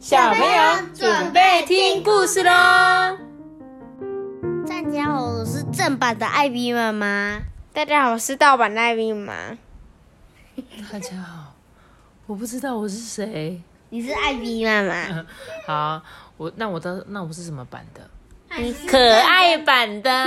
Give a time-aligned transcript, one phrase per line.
[0.00, 2.50] 小朋友准备听故事喽！
[4.66, 7.38] 大家好，我是正版的艾比妈妈。
[7.74, 9.58] 大家好，我是盗版的艾比妈妈。
[10.90, 11.54] 大家好，
[12.26, 13.60] 我不知道我是谁。
[13.90, 15.26] 你是艾比妈妈。
[15.68, 16.02] 好，
[16.38, 18.00] 我那我的那我是什么版的？
[18.88, 20.10] 可爱版的。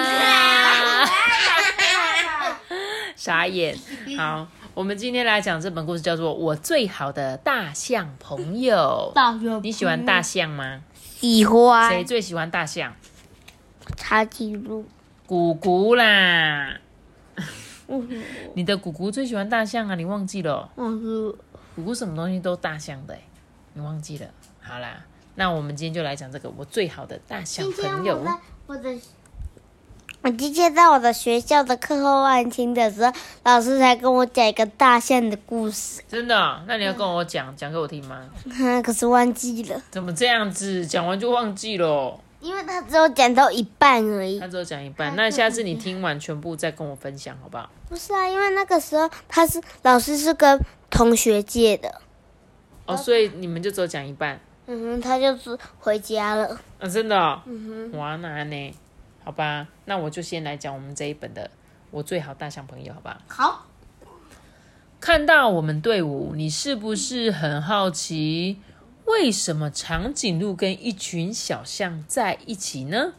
[3.15, 3.75] 傻眼。
[4.19, 9.11] 好，我们今天来讲这本故事，叫做《我最好的大象朋友》。
[9.13, 10.81] 大象，你喜欢大象吗？
[10.95, 11.91] 喜欢。
[11.91, 12.91] 谁最喜欢大象？
[13.95, 14.83] 长颈鹿。
[15.27, 16.79] 姑姑啦。
[18.55, 19.93] 你的姑姑最喜欢大象啊？
[19.93, 20.67] 你忘记了？
[20.75, 21.35] 忘记了。
[21.75, 23.15] 姑姑什么东西都大象的，
[23.73, 24.27] 你忘记了？
[24.59, 28.19] 好啦，那我们今天就来讲这个我最好的大象朋友。
[28.65, 28.89] 我的。
[30.21, 33.11] 我今天在我的学校的课后晚听的时候，
[33.43, 36.01] 老师才跟我讲一个大象的故事。
[36.07, 36.63] 真的？
[36.65, 38.21] 那你要跟我讲，讲给我听吗？
[38.83, 39.81] 可是忘记了。
[39.91, 40.87] 怎么这样子？
[40.87, 42.17] 讲完就忘记了？
[42.39, 44.39] 因为他只有讲到一半而已。
[44.39, 47.69] 他只有讲一半，那下次你听完全部再跟我分享，好不好？
[47.89, 52.01] 不是啊，因为那个时候他是老师是跟同学借的。
[52.85, 54.39] 哦，所以你们就只有讲一半。
[54.67, 56.57] 嗯哼，他就是回家了。
[56.79, 57.41] 啊，真的？
[57.45, 58.73] 嗯哼，哇，那呢？
[59.23, 61.49] 好吧，那我就先来讲我们这一本的
[61.91, 63.21] 我最好大象朋友，好吧？
[63.27, 63.67] 好。
[64.99, 68.61] 看到我们队伍，你是不是很好奇，
[69.05, 73.13] 为什么长颈鹿跟一群小象在一起呢？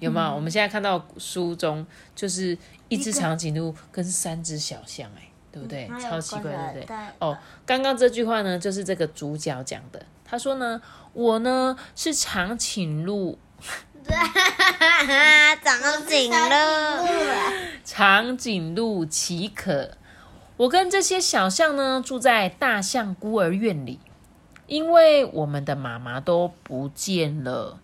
[0.00, 0.26] 有没有？
[0.34, 5.88] 我们现在看到书中就是一只长颈鹿跟三只小象，哎，对不对？
[6.00, 6.96] 超奇怪，对不对？
[7.20, 10.04] 哦，刚刚这句话呢，就是这个主角讲的。
[10.24, 13.38] 他说呢，我呢是长颈鹿。
[15.62, 17.06] 长颈鹿，
[17.84, 19.92] 长颈鹿奇可。
[20.56, 23.98] 我跟这些小象呢住在大象孤儿院里，
[24.66, 27.78] 因为我们的妈妈都不见了。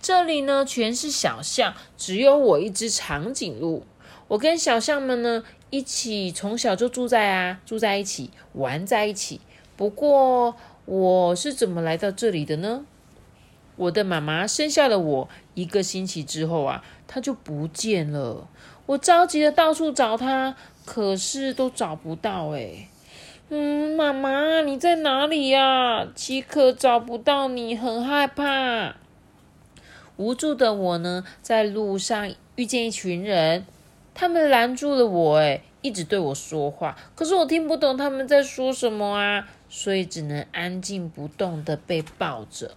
[0.00, 3.86] 这里呢全是小象，只有我一只长颈鹿。
[4.28, 9.40] 我跟小象们呢一起从小就住在啊住在一起，玩在一起。
[9.76, 12.84] 不过我是怎么来到这里的呢？
[13.76, 18.48] 我的妈妈生下了我一个星期之后啊，她就不见了。
[18.86, 22.88] 我着急的到处找她，可是都找不到哎。
[23.48, 26.06] 嗯，妈妈你在哪里呀？
[26.14, 28.96] 奇可找不到你，很害怕。
[30.16, 33.66] 无助的我呢，在路上遇见一群人，
[34.14, 42.72] 他们拦住了我哎，一直对我说话，可是我听不懂他们在说什么啊，所以只能安静不动的被抱着。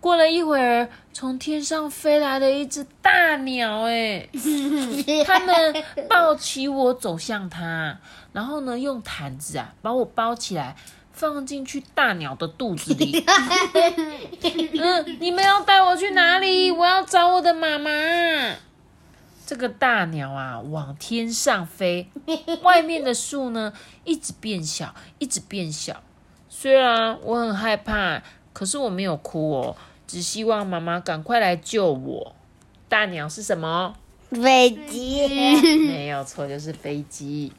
[0.00, 4.28] 过了一会儿，从天上飞来了一只大鸟，哎，
[5.26, 7.98] 他们抱起我走向它，
[8.32, 10.76] 然后呢，用毯子啊把我包起来，
[11.12, 13.24] 放进去大鸟的肚子里。
[14.78, 16.70] 嗯，你们要带我去哪里？
[16.70, 17.90] 我要找我的妈妈。
[19.44, 22.10] 这个大鸟啊，往天上飞，
[22.62, 23.72] 外面的树呢，
[24.04, 26.02] 一直变小，一直变小。
[26.48, 28.22] 虽然我很害怕，
[28.56, 29.76] 可是我没有哭哦。
[30.06, 32.34] 只希望妈妈赶快来救我。
[32.88, 33.94] 大鸟是什么？
[34.30, 35.28] 飞机。
[35.86, 37.52] 没有错，就是飞机。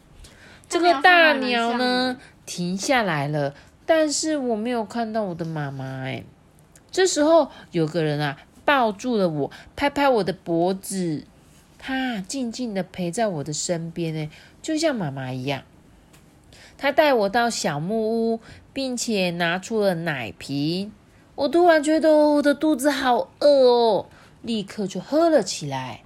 [0.67, 3.53] 这个大鸟呢，停下来了，
[3.85, 6.05] 但是我没有看到我的妈妈。
[6.05, 6.23] 哎，
[6.89, 11.25] 这时候有个人啊，抱住了我，拍拍我的脖子，
[11.77, 14.29] 他静静的陪在我的身边，哎，
[14.63, 15.61] 就像妈妈一样。
[16.77, 18.39] 他带我到小木屋，
[18.77, 20.91] 并且拿出了奶瓶。
[21.33, 24.05] 我突然觉得我的肚子好饿哦，
[24.43, 26.01] 立刻就喝了起来。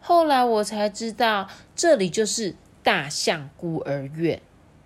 [0.00, 4.42] 后来我才知道，这里就是大象孤儿院。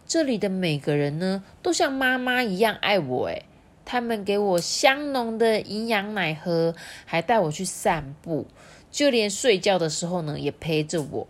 [0.07, 3.29] 这里的每个人呢，都像妈妈一样爱我。
[3.29, 3.47] 诶
[3.87, 6.75] 他们给我香浓的营养奶喝，
[7.07, 8.47] 还带我去散步，
[8.91, 11.27] 就连睡觉的时候呢，也陪着我。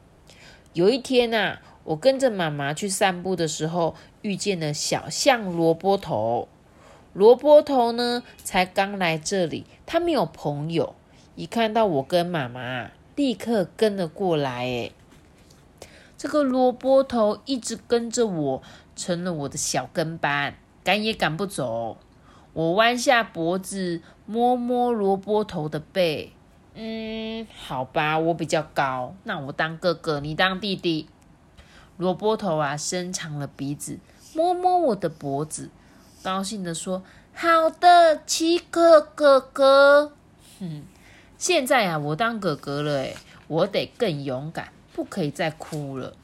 [0.73, 3.95] 有一天呐，我跟着妈妈去散步的时候，
[4.25, 6.49] 遇见了小象萝卜头。
[7.13, 10.95] 萝卜头呢，才刚来这里，他没有朋友。
[11.37, 14.65] 一看到我跟妈妈，立刻跟了过来。
[14.65, 14.93] 哎，
[16.17, 18.63] 这个萝卜头一直跟着我，
[18.97, 21.99] 成了我的小跟班，赶也赶不走。
[22.55, 26.33] 我弯下脖子，摸摸萝卜头的背。
[26.75, 31.11] 嗯，好吧，我比较高，那我当哥哥，你当弟弟。
[31.97, 34.01] 萝卜头啊，伸长了鼻子，
[34.35, 35.71] 摸摸我的脖子。
[36.23, 37.03] 高兴的说
[37.35, 40.13] ：“好的，奇可哥哥。
[40.61, 40.83] 哼，
[41.37, 43.17] 现在啊，我当哥哥了，诶
[43.47, 46.15] 我得更勇敢，不可以再哭了。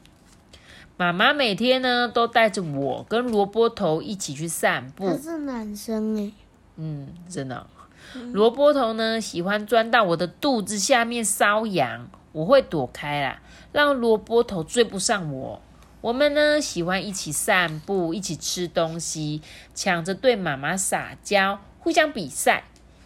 [0.97, 5.09] 妈妈每天呢都带着我跟萝卜头一起去散步。
[5.09, 6.33] 他是男生哎。
[6.77, 7.67] 嗯，真的。
[8.33, 13.41] 萝卜头呢喜欢钻到我的肚子下面搔痒，我会躲开啦，
[13.73, 15.63] 让萝卜头追不上我。
[16.01, 19.43] 我们呢喜欢一起散步，一起吃东西，
[19.75, 22.65] 抢着对妈妈撒娇，互相比赛，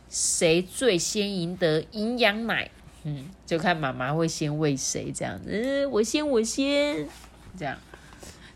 [0.08, 2.70] 谁最先赢得营养奶？
[3.02, 5.86] 嗯，就看妈妈会先喂谁这样子。
[5.86, 7.08] 我先，我先，
[7.58, 7.78] 这样。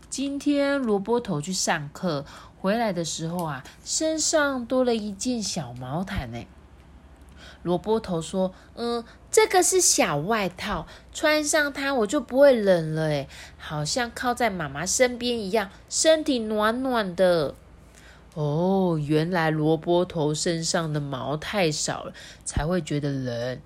[0.09, 2.25] 今天萝卜头去上课。
[2.61, 6.43] 回来的时候啊，身上多了一件小毛毯呢。
[7.63, 13.27] 萝卜头说：“嗯，这个是小外套，穿上它我就不会冷了，诶，
[13.57, 17.53] 好像靠在妈妈身边一样，身体暖暖的。”
[18.33, 22.13] 哦，原来萝卜头身上的毛太少了，
[22.45, 23.59] 才会觉得冷。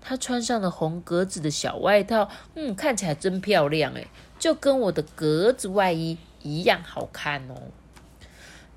[0.00, 4.06] 他穿上了红格子的小外套，嗯，看起来真漂亮，诶，
[4.38, 7.54] 就跟我的格子外衣一样好看哦。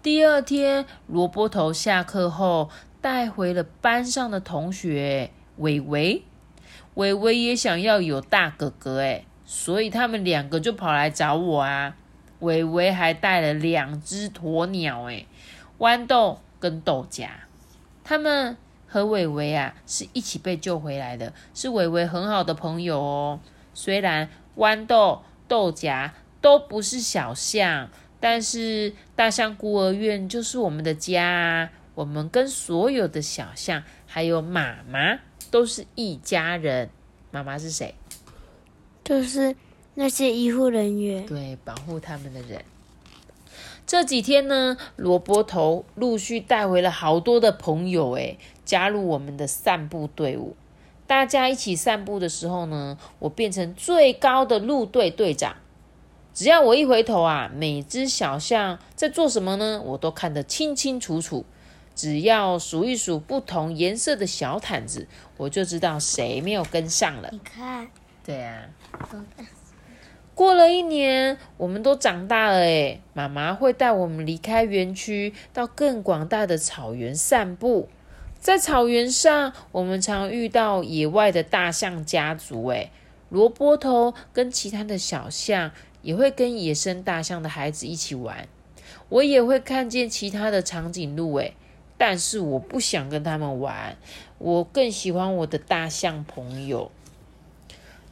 [0.01, 6.23] 第二天，萝卜头下课后带回了班上的同学伟伟。
[6.95, 11.95] 伟伟也想要有大哥哥诶所以他们两个就跑来找我啊。
[12.39, 15.27] 伟伟还带了两只鸵鸟诶
[15.79, 17.29] 豌豆跟豆荚。
[18.03, 18.57] 他们
[18.87, 23.39] 和伟伟啊是一起被救回来的，是伟伟很好的朋友哦。
[23.73, 24.27] 虽然
[24.57, 26.11] 豌豆、豆荚
[26.41, 27.89] 都不是小象。
[28.23, 31.69] 但是大象孤儿院就是我们的家啊，
[32.01, 35.19] 我们跟所有的小象还有妈妈
[35.51, 36.89] 都是一家人。
[37.29, 37.93] 妈妈是谁？
[39.03, 39.55] 就是
[39.93, 42.65] 那些医护人员，对，保护他们的人。
[43.85, 50.55] 这几天呢，萝卜头陆续带回了好多的朋友，诶，加入我们的散步队伍。
[51.05, 55.55] 大家一起散步的时候呢，我变成最高的路队队长。
[56.33, 59.79] 只要我一回头啊，每只小象在做什么呢？
[59.85, 61.45] 我都看得清清楚楚。
[61.95, 65.07] 只要数一数不同颜色的小毯子，
[65.37, 67.29] 我就知道谁没有跟上了。
[67.31, 67.87] 你看，
[68.25, 68.65] 对啊。
[70.33, 77.89] 过了一年，我们都长大了诶妈妈会带我们离开园区，到更广大的草原散步。
[78.39, 82.91] 在草原上，我们常遇到野外的大象家族，诶
[83.29, 85.71] 萝卜头跟其他的小象。
[86.01, 88.47] 也会跟野生大象的孩子一起玩，
[89.09, 91.53] 我也会看见其他的长颈鹿，诶，
[92.01, 93.95] 但是我不想跟他们玩，
[94.39, 96.89] 我更喜欢我的大象朋友。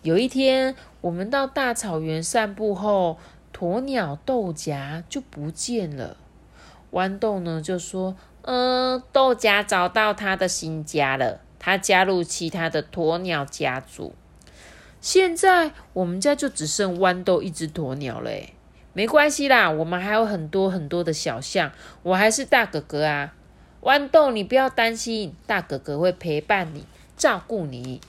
[0.04, 3.18] 有一天，我们到大草原散步后，
[3.52, 6.18] 鸵鸟豆荚就不见了。
[6.92, 8.16] 豌豆呢就说
[8.46, 14.14] ：“嗯，豆荚找到它的新家了，它加入其他的鸵鸟家族。”
[15.02, 18.30] 现在我们家就只剩豌豆一只鸵鸟了，
[18.94, 21.72] 没关系啦，我们还有很多很多的小象，
[22.04, 23.34] 我还是大哥哥啊。
[23.81, 26.86] 豌豆，你不要担心，大哥哥会陪伴你，
[27.16, 28.02] 照顾你。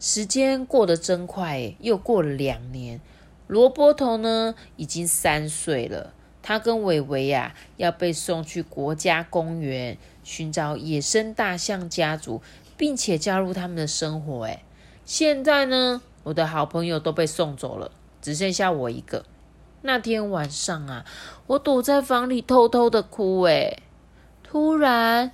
[0.00, 3.00] 时间过得真快，又过了两年。
[3.46, 6.12] 萝卜头呢，已经三岁了，
[6.42, 12.42] 他跟伟伟呀，要被送去国家公园寻找野生大象家族，
[12.76, 14.62] 并且加入他们的生活，哎。
[15.04, 19.24] 现在呢，我的好朋友都被送走了，只剩下我一个。
[19.82, 21.06] 那天晚上啊，
[21.46, 23.42] 我躲在房里偷偷的哭。
[23.42, 23.82] 诶，
[24.50, 25.30] 突然，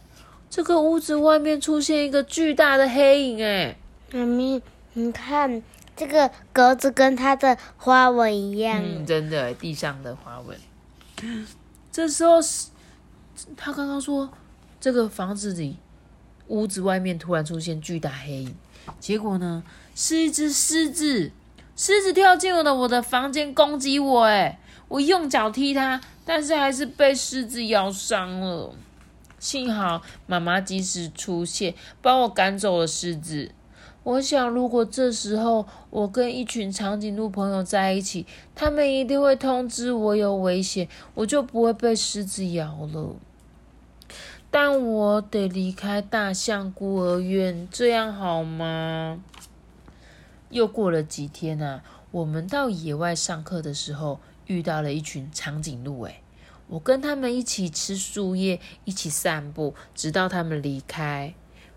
[0.50, 3.44] 这个屋子外面出现一个巨大的黑影。
[3.44, 3.76] 哎，
[4.10, 4.60] 妈咪，
[4.94, 5.62] 你看
[5.94, 8.82] 这个格子跟它的花纹一样。
[8.84, 10.58] 嗯，真的，地上的花纹。
[11.92, 12.66] 这时候是，
[13.56, 14.28] 他刚刚说，
[14.80, 15.76] 这个房子里、
[16.48, 18.56] 屋子外面突然出现巨大黑影。
[18.98, 19.62] 结果呢，
[19.94, 21.30] 是一只狮子，
[21.76, 28.74] 狮子跳进了我的房间攻击我，哎，我用脚踢它，但是还是被狮子咬伤了。
[29.44, 33.50] 幸好妈妈及时出现，帮我赶走了狮子。
[34.02, 38.24] 我想，如果这时候我跟一群长颈鹿朋友在一起，
[38.54, 43.16] 他们一定会通知我有危险，我就不会被狮子咬了。
[44.50, 49.22] 但我得离开大象孤儿院，这样好吗？
[50.48, 56.00] 又过了几天啊，我们到野外上课的时候，遇到了一群长颈鹿。
[56.04, 56.22] 诶，
[56.66, 61.34] 我跟他们一起吃树叶，一起散步，直到他们离开。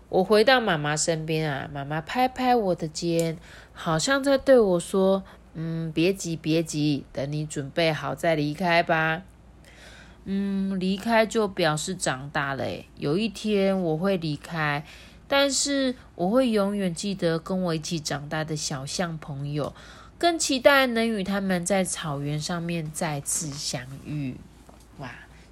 [0.08, 3.36] 我回到妈妈身边啊，妈妈拍拍我的肩，
[3.72, 9.22] 好像在对我说：“嗯，别急，别急，等你准备好再离开吧。”
[10.24, 12.64] 嗯，离开就表示长大了。
[12.96, 14.84] 有一天我会离开，
[15.26, 19.74] 但是我会永远记得跟我一起长大的小象朋友，
[20.18, 24.36] 更期待能与他们在草原上面再次相遇。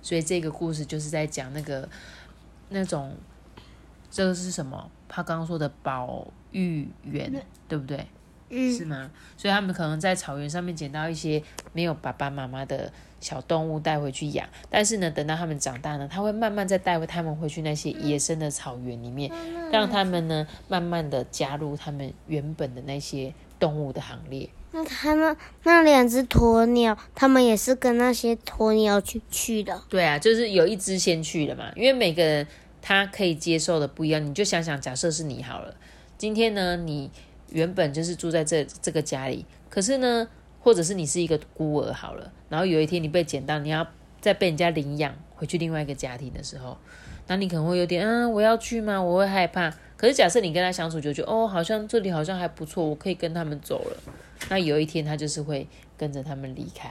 [0.07, 0.09] 哇！
[0.09, 1.89] 所以这个故事就是在讲那个
[2.69, 3.13] 那种，
[4.09, 4.89] 这个是什么？
[5.09, 8.07] 他刚刚说的保育员，对不对？
[8.49, 9.11] 是嗯，吗？
[9.37, 19.33] 所以他们可能在草原上面捡到一些没有爸爸妈妈的小动物带回去养，但是呢，等到他们长大呢，他会慢慢再带回他们回去那些野生的草原里面，
[19.73, 24.49] 让他们呢慢慢的加入他们原本的那些动物的行列。
[24.77, 29.83] 那他那那两只鸵鸟，他们也是跟那些鸵鸟去去的。
[29.89, 32.47] 对啊，就是有一只先去了嘛，因为每个人
[32.83, 34.23] 他可以接受的不一样。
[34.23, 35.75] 你就想想，假设是你好了，
[36.19, 37.11] 今天呢，你
[37.49, 40.29] 原本就是住在这这个家里，可是呢，
[40.61, 43.87] 或者是你是一个孤儿好了，然后有一天你被捡到，你要
[44.21, 46.77] 再被人家领养回去另外一个家庭的时候，
[47.29, 49.01] 那你可能会有点，嗯，我要去吗？
[49.01, 49.73] 我会害怕。
[49.97, 53.97] 可是假设你跟他相处久久，哦，好像这里好像还不错，我可以跟他们走了。
[54.51, 56.91] 那有一天他就是会跟着他们离开。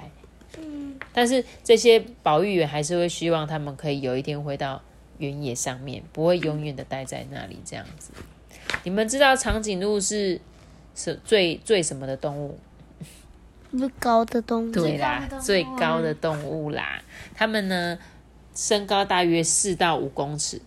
[1.14, 4.82] 但是这些保育员还是会希望他们可以有一天回到
[5.18, 8.12] 原野上面，不会永远的待在那里这样子。
[8.84, 10.40] 你们知道长颈鹿是
[10.96, 12.58] 是最最什么的动物？
[13.78, 14.72] 最高的动物。
[14.72, 17.02] 对啦，最高的动物啦。
[17.34, 18.00] 它们呢，
[18.56, 20.62] 身高大约四到五公尺，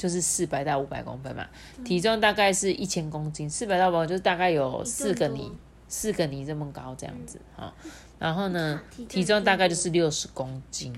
[0.00, 1.46] 就是四百到五百公分嘛。
[1.84, 5.52] 体重大概是一千公斤，四百到五百就是大概有四个你，
[5.88, 7.70] 四个你这么高这样子啊。
[8.18, 10.90] 然后呢，体重大概就是六十公斤，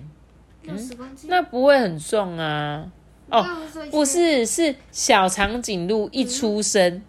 [0.63, 1.29] 六十公斤。
[1.29, 2.93] 那不会很重啊。
[3.29, 3.45] 哦，
[3.91, 7.03] 不是，是小长颈鹿一出生，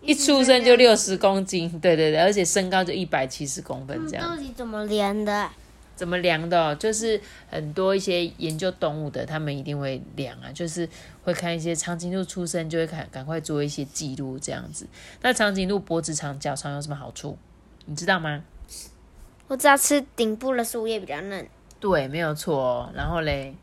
[0.00, 4.36] 一出生就六十公斤，对对对，而且身高就一百七十公分这样到。
[4.36, 5.54] 底怎么量的啊？
[5.98, 6.74] 怎么量的、哦？
[6.76, 10.88] 就是很多一些研究动物的，他们一定会量啊，就是
[11.24, 14.86] 会看一些长颈鹿出生就会赶赶快做一些记录这样子。
[15.20, 17.36] 那长颈鹿脖子长脚长有什么好处？
[17.86, 18.44] 你知道吗？
[19.48, 21.48] 我知道吃顶部的树叶比较嫩。
[21.80, 22.92] 对，没有错哦。
[22.94, 23.56] 然后嘞，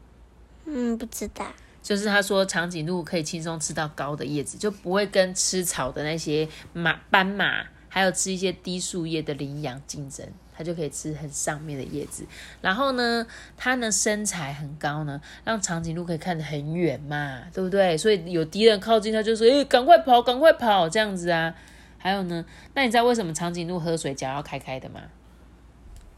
[0.65, 1.45] 嗯，不知道。
[1.81, 10.27] 就是他说长颈鹿可以轻松吃到高的叶子，就不会跟吃草的那些马斑马，还有吃一些低树叶的羚羊竞争，
[10.57, 12.25] 它就可以吃很上面的叶子。
[12.61, 13.25] 然后呢，
[13.57, 17.97] 它呢身材很高呢，让长颈鹿可以看得很远嘛，对不对？
[17.97, 21.53] 所以有敌人靠近，它就说：“诶、赶快跑，赶快跑！”这样子啊。
[21.97, 22.45] 还有呢，
[22.75, 25.01] 那你知道为什么长颈鹿喝水脚要开开的吗？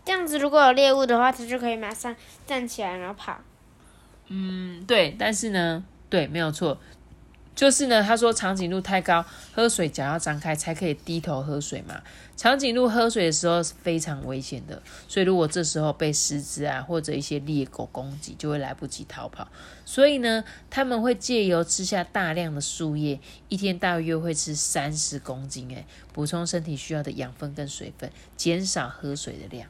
[0.04, 2.16] 这样子，如果有猎物的话，它就可以马上
[2.46, 3.40] 站起来，然后跑。
[4.28, 6.78] 嗯，对，但是呢，对，没有错，
[7.58, 12.04] 就是呢，他说长颈鹿太高，喝水脚要张开才可以低头喝水嘛。
[12.36, 19.48] 长颈鹿喝水的时候是非常危险的，所以如果这时候被狮子啊或者一些猎狗攻击，就会来不及逃跑。
[19.86, 25.84] 所以呢，他们会借由吃下大量的树叶，一天大约会吃三十公斤，诶，
[26.14, 29.68] 补充身体需要的养分跟水分，减少喝水的量。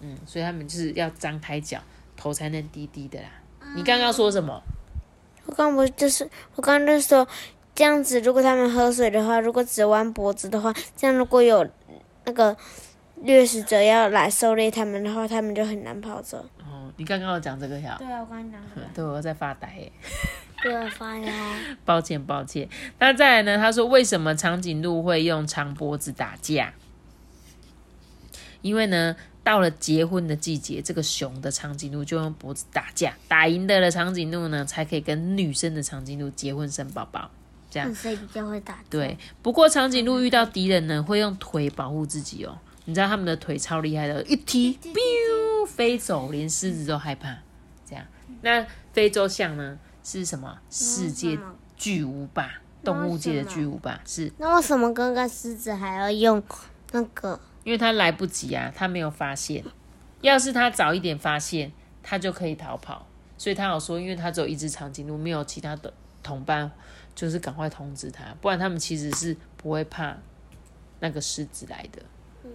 [0.00, 1.82] 嗯，所以他们就是要张开脚，
[2.16, 3.28] 头才能低低的啦。
[3.76, 4.62] 你刚刚说什么？
[5.46, 7.26] 我刚不就是我刚刚就说
[7.74, 11.66] 这样子，如果他们喝水的话，如果只弯脖子的话，这样如果有
[12.24, 12.56] 那个
[13.22, 16.38] 掠食者要来狩猎他们的话，他们就很难跑走。
[16.58, 17.96] 哦，你刚刚有讲这个呀？
[17.98, 18.82] 对啊，我刚刚讲的。
[18.94, 19.92] 对，我在发呆耶，
[20.62, 21.32] 对啊，发呆。
[21.84, 22.68] 抱歉抱歉。
[22.98, 23.58] 那再来呢？
[23.58, 26.72] 他说为什么长颈鹿会用长脖子打架？
[28.62, 37.30] 因为呢，到了结婚的季节，这个雄的长颈鹿就用脖子打架，打赢的了长颈鹿呢，才可以跟女生的长颈鹿结婚生宝宝。
[37.70, 38.80] 这样所以比较会打？
[38.90, 42.58] 对，不过长颈鹿遇到敌人呢，会用腿保护自己哦。
[42.84, 47.38] 你知道他们的腿超厉害的，一踢，biu 飞走，连狮子都害怕。
[47.88, 48.04] 这样，
[48.42, 50.58] 那非洲象呢是什么？
[50.68, 51.38] 世界
[51.76, 52.50] 巨无霸，
[52.82, 56.42] 动物界的巨无霸，是那为什么刚刚狮子还要用
[56.90, 57.38] 那个？
[57.64, 59.64] 因为他来不及啊，他没有发现。
[60.20, 63.06] 要是他早一点发现，他就可以逃跑。
[63.38, 66.70] 所以他有说，因为他只有一只长颈鹿，没有其他的同伴，
[67.14, 70.14] 就是赶快通知他，不然他们其实是不会怕
[71.00, 72.02] 那个狮子来的，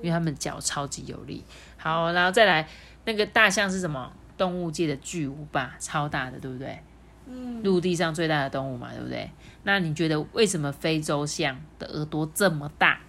[0.01, 1.43] 因为他们脚超级有力。
[1.75, 2.67] 好，然后再来
[3.05, 4.13] 那个大象是什么？
[4.38, 6.77] 动物界的巨无霸，超大的，对不对？
[7.25, 9.31] 嗯，陆地上最大的动物嘛，对不对？
[9.63, 13.00] 那你觉得为什么非洲象的耳朵这么大？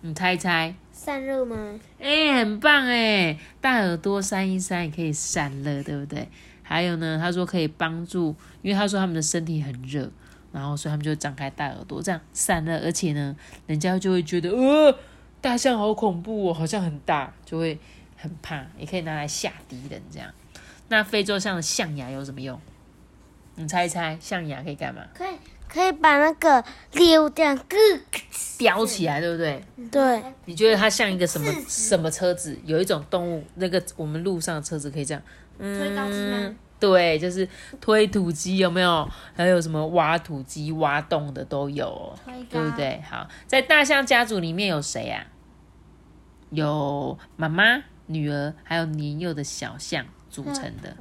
[0.00, 0.74] 你猜猜。
[1.02, 1.80] 散热吗？
[1.98, 3.38] 哎、很棒哎！
[3.58, 6.28] 大耳朵扇一扇也可以散热，对不对？
[6.62, 10.10] 还有呢，他说可以帮助，因为他说他们的身体很热，
[10.52, 13.34] 然后所以他们就张开大耳朵这样散热，而且呢，
[13.66, 14.94] 人家就会觉得呃，
[15.40, 17.78] 大象好恐怖哦，好像很大，就会
[18.18, 20.30] 很怕，也可以拿来吓敌人这样。
[20.88, 22.60] 那非洲象的象牙有什么用？
[23.54, 25.00] 你猜一猜，象牙可以干嘛？
[25.14, 25.34] 可以
[25.72, 26.62] 可以把那个
[26.94, 27.64] 猎物这样咯
[28.58, 29.62] 叼起来，对不对？
[29.90, 32.58] 对，你觉得它像一个什么什么车子？
[32.64, 35.22] 有一种动物，那个我们路上的车子可以这样，
[35.58, 37.48] 嗯，对，就是
[37.80, 39.08] 推土机，有没有？
[39.34, 42.14] 还有什么挖土机、挖洞的都有
[42.50, 43.00] 对不对？
[43.08, 45.26] 好，在大象家族里面有谁呀、
[46.50, 50.96] 有妈妈、女儿，还有年幼的小象组成的。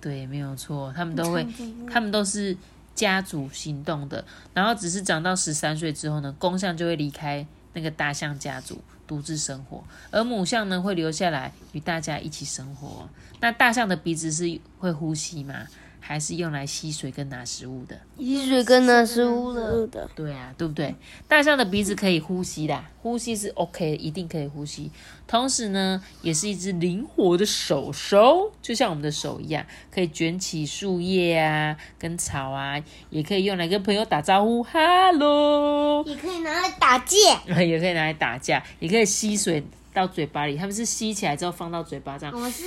[0.00, 1.46] 对，没有错，他们都会
[1.90, 2.56] 他们都是
[2.94, 4.24] 家族行动的。
[4.54, 13.08] 然后只是长到十三岁之后呢，公象就会离开那个大象家族，独自生活，而母象呢会留下来与大家一起生活。
[13.40, 15.66] 那大象的鼻子是会呼吸吗？
[16.04, 17.96] 还是用来吸水跟拿食物的？
[18.18, 20.92] 吸水跟拿食物的，对啊，对不对？
[21.28, 24.90] 大象的鼻子可以呼吸的，呼吸是 OK，一定可以呼吸。
[25.28, 37.16] 同时呢，也是一只灵活的手手，就像我们的手一样，可以卷起树叶啊、跟草啊，也可以用来跟朋友打招呼，Hello，也可以拿来打架。
[37.62, 40.56] 也可以拿来打架，也可以吸水到嘴巴里。
[40.56, 42.64] 他们是吸起来之后放到嘴巴这样我是，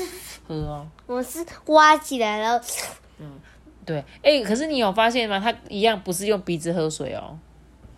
[0.47, 0.87] 喝哦。
[1.05, 2.65] 我是挖起来然后
[3.85, 5.39] 对，哎，可是你有发现吗？
[5.39, 7.37] 他一样不是用鼻子喝水哦，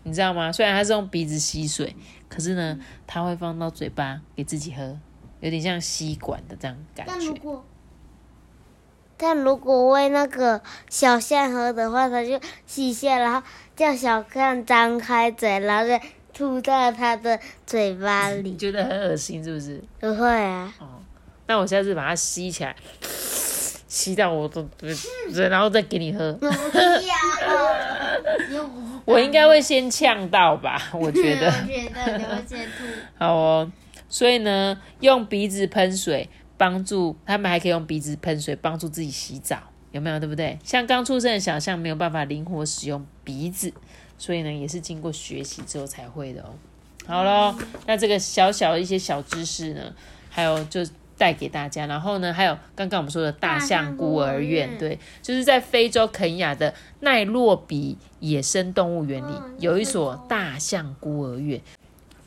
[0.03, 0.51] 你知道吗？
[0.51, 1.95] 虽然他是用鼻子吸水，
[2.27, 4.99] 可是呢，他会放到嘴巴给自己喝，
[5.39, 7.13] 有点像吸管的这样感觉。
[7.13, 7.65] 但如果
[9.19, 15.99] 但如果喂那个小象喝的话，它就吸下，然后叫小象张开嘴，然后再
[16.33, 18.57] 吐到它的嘴巴你里。
[18.57, 19.81] 觉得很恶心是不是？
[19.99, 20.99] 不会啊，哦，
[21.47, 22.75] 那我下次把它吸起来，
[23.87, 24.63] 吸到我的
[25.33, 26.37] 嘴，然后再给你喝。
[29.05, 30.81] 我应该会先呛到吧？
[30.93, 31.47] 我觉得。
[31.47, 32.83] 我觉得你会先吐。
[33.17, 33.71] 好哦，
[34.09, 39.57] 所以呢，用鼻子喷水帮助他们，还可以用鼻子喷水帮助自己洗澡，
[39.91, 40.19] 有没有？
[40.19, 40.59] 对不对？
[40.63, 43.71] 像刚出生的小象没有办法灵活使用鼻子，
[44.17, 46.49] 所以呢，也是经过学习之后才会的哦。
[47.05, 49.95] 好咯，那这个小小的一些小知识呢，
[50.29, 50.81] 还有就
[51.17, 51.85] 带给大家。
[51.87, 61.59] 然后呢，还有刚刚我们说的大象孤儿院，对，就是在非洲肯亚的奈洛比野生动物园里嗯有一所大象孤儿院。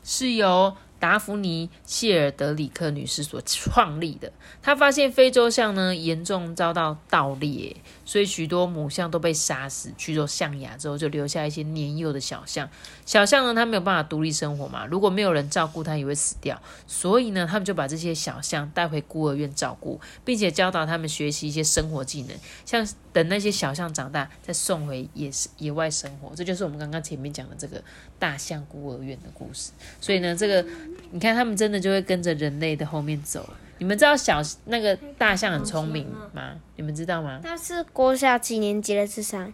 [0.03, 4.31] 是由达芙妮·谢尔德里克女士所创立的。
[4.61, 12.69] 她发现非洲象呢严重遭到盗猎，所以许多母象都被杀死，取走象牙之后，就留下一些年幼的小象。
[13.03, 16.61] 小象呢，它没有办法独立生活嘛，如果没有人照顾它，也会死掉。
[16.85, 26.35] 所以呢，他们就把这些小象带回孤儿院照顾，并且教导他们学习一些生活技能，像等那些小象长大，再送回野野外生活。
[26.35, 27.83] 这就是我们刚刚前面讲的这个
[28.21, 29.71] 大象孤儿院的故事。
[29.99, 30.63] 所以呢，这个
[31.09, 33.49] 你看，他们真的就会跟着人类的后面走。
[33.79, 36.53] 你们知道小那个大象很聪明吗？
[36.75, 37.41] 你们知道吗？
[37.43, 39.51] 他是国小几年级的智商？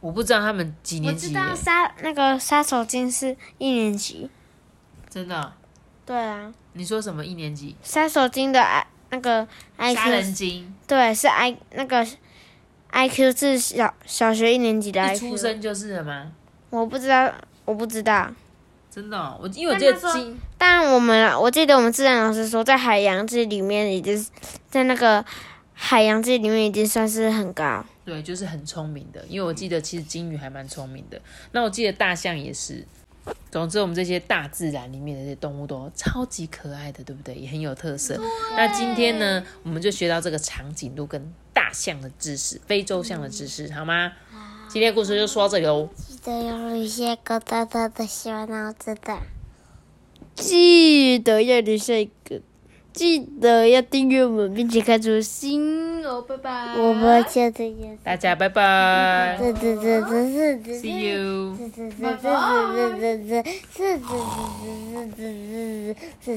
[0.00, 4.30] 我不知道他们几年级耶道杀那个杀手锏是一年级。
[5.10, 5.52] 真的哦、
[6.06, 7.74] 对啊，你说什么一年级？
[7.82, 12.06] 杀手锏的 I 那个杀人 IQ 精，对是 I 那个
[12.92, 15.18] IQ 是小小学一年级的一 IQ。
[15.18, 16.30] 出生就是了吗？
[16.70, 17.32] 我不知道，
[17.64, 18.32] 我不知道。
[18.90, 24.30] 真的哦、我因为我记得但他说精但我们我记得我们自然老师说，在海洋这里面已经是
[24.68, 25.24] 在那个
[25.72, 27.84] 海洋这里面已经算是很高。
[28.04, 29.24] 对，就是很聪明的。
[29.28, 31.20] 因为我记得其实金鱼还蛮聪明的，
[31.52, 32.84] 那我记得大象也是。
[33.52, 37.34] 总之，我们这些大自然里面的这些动物都超级可爱的，对不对？
[37.36, 38.20] 也很有特色。
[38.56, 44.10] 那今天呢，我们就学到这个长颈鹿跟大象的知识，非洲象的知识，好吗？
[44.72, 45.88] 今天故事就说到这里喽。
[45.96, 49.18] 记得要一些狗大大的小脑子的。
[50.36, 52.40] 记得要留下一个，
[52.92, 56.76] 记得要订阅我们，并且开出新哦，拜拜。
[56.76, 57.98] 我们下次见。
[58.04, 61.56] 大家拜拜这这这这这这，See you。
[61.58, 63.42] 这这这这这这这这
[63.74, 66.28] 这这这这这这这